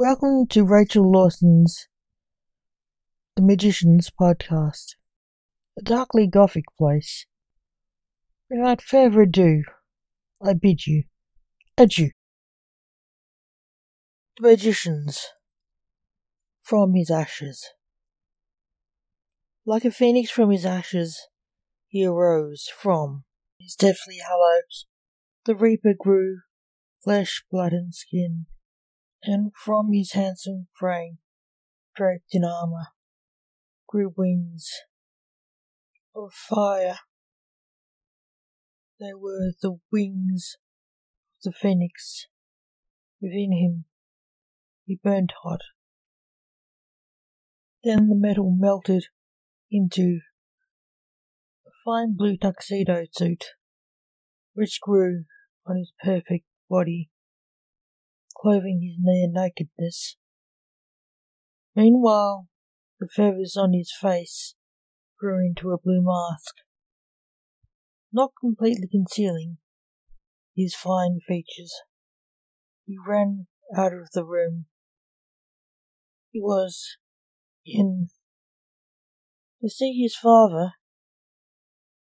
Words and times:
Welcome 0.00 0.46
to 0.50 0.62
Rachel 0.62 1.10
Lawson's 1.10 1.88
The 3.34 3.42
Magicians 3.42 4.08
podcast, 4.08 4.94
a 5.76 5.82
darkly 5.82 6.28
gothic 6.28 6.66
place. 6.78 7.26
Without 8.48 8.80
further 8.80 9.22
ado, 9.22 9.64
I 10.40 10.52
bid 10.52 10.86
you 10.86 11.02
adieu. 11.76 12.10
The 14.40 14.50
Magicians 14.50 15.20
from 16.62 16.94
his 16.94 17.10
ashes. 17.10 17.66
Like 19.66 19.84
a 19.84 19.90
phoenix 19.90 20.30
from 20.30 20.52
his 20.52 20.64
ashes, 20.64 21.26
he 21.88 22.06
arose 22.06 22.68
from 22.68 23.24
his 23.58 23.74
deathly 23.74 24.18
hallows. 24.24 24.86
The 25.44 25.56
Reaper 25.56 25.94
grew 25.98 26.42
flesh, 27.02 27.42
blood, 27.50 27.72
and 27.72 27.92
skin 27.92 28.46
and 29.22 29.52
from 29.54 29.92
his 29.92 30.12
handsome 30.12 30.68
frame, 30.78 31.18
draped 31.96 32.32
in 32.32 32.44
armour, 32.44 32.88
grew 33.86 34.12
wings 34.16 34.70
of 36.14 36.32
fire. 36.32 36.98
They 39.00 39.14
were 39.14 39.52
the 39.60 39.78
wings 39.92 40.56
of 41.44 41.52
the 41.52 41.58
phoenix. 41.58 42.26
Within 43.20 43.52
him, 43.52 43.84
he 44.84 44.98
burned 45.02 45.32
hot. 45.42 45.60
Then 47.82 48.08
the 48.08 48.16
metal 48.16 48.54
melted 48.56 49.06
into 49.70 50.20
a 51.66 51.70
fine 51.84 52.14
blue 52.16 52.36
tuxedo 52.36 53.04
suit, 53.12 53.44
which 54.54 54.80
grew 54.80 55.24
on 55.66 55.76
his 55.76 55.92
perfect 56.02 56.46
body 56.68 57.10
clothing 58.40 58.80
his 58.82 58.96
near 59.00 59.28
nakedness. 59.30 60.16
Meanwhile, 61.74 62.48
the 63.00 63.08
feathers 63.08 63.56
on 63.56 63.72
his 63.72 63.92
face 63.92 64.54
grew 65.18 65.44
into 65.44 65.70
a 65.70 65.78
blue 65.78 66.02
mask, 66.02 66.54
not 68.12 68.32
completely 68.40 68.88
concealing 68.90 69.58
his 70.56 70.74
fine 70.74 71.20
features. 71.26 71.72
He 72.86 72.96
ran 73.06 73.46
out 73.76 73.92
of 73.92 74.08
the 74.12 74.24
room. 74.24 74.66
He 76.30 76.40
was 76.40 76.96
in 77.64 78.08
to 79.60 79.68
see 79.68 80.00
his 80.00 80.16
father 80.16 80.72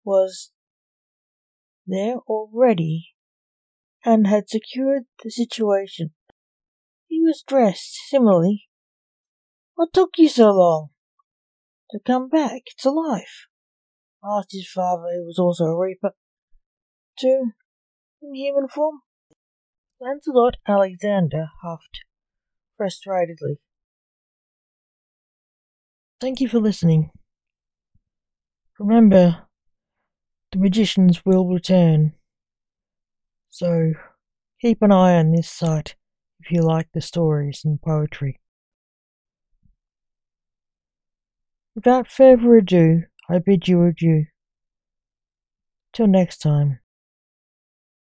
was 0.04 0.52
there 1.86 2.16
already 2.26 3.10
and 4.04 4.26
had 4.26 4.48
secured 4.48 5.04
the 5.22 5.30
situation. 5.30 6.12
He 7.06 7.20
was 7.20 7.44
dressed 7.46 7.96
similarly. 8.08 8.68
What 9.74 9.92
took 9.92 10.10
you 10.18 10.28
so 10.28 10.50
long 10.50 10.88
to 11.90 11.98
come 12.04 12.28
back 12.28 12.62
to 12.78 12.90
life? 12.90 13.46
asked 14.24 14.52
his 14.52 14.68
father, 14.68 15.08
who 15.14 15.26
was 15.26 15.38
also 15.38 15.64
a 15.64 15.78
reaper. 15.78 16.12
To 17.20 17.52
in 18.22 18.34
human 18.34 18.68
form? 18.68 19.00
Lancelot 20.00 20.56
Alexander 20.66 21.46
huffed 21.62 22.04
frustratedly. 22.80 23.58
Thank 26.20 26.40
you 26.40 26.48
for 26.48 26.58
listening. 26.58 27.10
Remember, 28.78 29.46
the 30.52 30.58
magicians 30.58 31.24
will 31.24 31.46
return. 31.46 32.14
So 33.50 33.92
keep 34.60 34.82
an 34.82 34.92
eye 34.92 35.16
on 35.16 35.32
this 35.32 35.50
site 35.50 35.96
if 36.40 36.50
you 36.50 36.62
like 36.62 36.88
the 36.92 37.00
stories 37.00 37.62
and 37.64 37.80
poetry. 37.80 38.40
Without 41.74 42.08
further 42.08 42.56
ado, 42.56 43.04
I 43.28 43.38
bid 43.38 43.68
you 43.68 43.84
adieu. 43.84 44.26
Till 45.92 46.06
next 46.06 46.38
time. 46.38 46.80